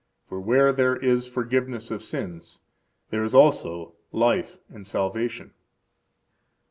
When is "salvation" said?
4.87-5.53